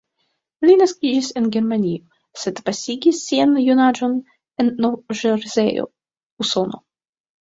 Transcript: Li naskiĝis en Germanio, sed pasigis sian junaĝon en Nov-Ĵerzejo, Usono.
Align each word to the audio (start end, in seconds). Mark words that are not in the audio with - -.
Li 0.67 0.75
naskiĝis 0.77 1.27
en 1.41 1.49
Germanio, 1.55 1.99
sed 2.45 2.61
pasigis 2.69 3.21
sian 3.27 3.53
junaĝon 3.67 4.17
en 4.65 4.73
Nov-Ĵerzejo, 4.87 5.87
Usono. 6.47 6.83